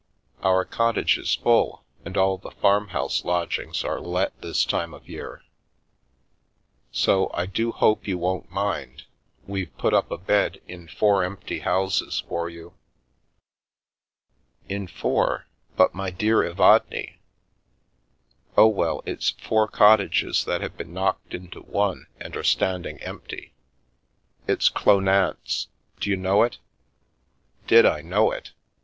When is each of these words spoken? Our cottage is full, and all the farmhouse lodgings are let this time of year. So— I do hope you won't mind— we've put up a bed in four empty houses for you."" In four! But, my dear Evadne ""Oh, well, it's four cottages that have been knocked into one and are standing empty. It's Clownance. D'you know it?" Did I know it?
Our 0.41 0.65
cottage 0.65 1.19
is 1.19 1.35
full, 1.35 1.83
and 2.03 2.17
all 2.17 2.39
the 2.39 2.49
farmhouse 2.49 3.23
lodgings 3.23 3.83
are 3.83 3.99
let 3.99 4.35
this 4.41 4.65
time 4.65 4.95
of 4.95 5.07
year. 5.07 5.43
So— 6.91 7.29
I 7.35 7.45
do 7.45 7.71
hope 7.71 8.07
you 8.07 8.17
won't 8.17 8.49
mind— 8.49 9.03
we've 9.47 9.77
put 9.77 9.93
up 9.93 10.09
a 10.09 10.17
bed 10.17 10.59
in 10.67 10.87
four 10.87 11.23
empty 11.23 11.59
houses 11.59 12.23
for 12.27 12.49
you."" 12.49 12.73
In 14.75 14.87
four! 14.87 15.45
But, 15.75 15.93
my 15.93 16.09
dear 16.09 16.41
Evadne 16.43 17.19
""Oh, 18.57 18.69
well, 18.69 19.03
it's 19.05 19.29
four 19.29 19.67
cottages 19.67 20.45
that 20.45 20.61
have 20.61 20.75
been 20.77 20.95
knocked 20.95 21.35
into 21.35 21.59
one 21.61 22.07
and 22.19 22.35
are 22.35 22.43
standing 22.43 22.97
empty. 23.03 23.53
It's 24.47 24.67
Clownance. 24.67 25.67
D'you 25.99 26.17
know 26.17 26.41
it?" 26.41 26.57
Did 27.67 27.85
I 27.85 28.01
know 28.01 28.31
it? 28.31 28.49